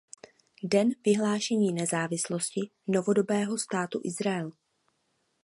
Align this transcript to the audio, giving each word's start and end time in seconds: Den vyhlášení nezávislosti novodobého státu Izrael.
Den 0.63 0.89
vyhlášení 1.05 1.73
nezávislosti 1.73 2.69
novodobého 2.87 3.57
státu 3.57 4.01
Izrael. 4.03 4.51